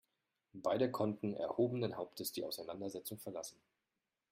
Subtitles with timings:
[0.55, 3.59] Beide konnten erhobenen Hauptes die Auseinandersetzung verlassen.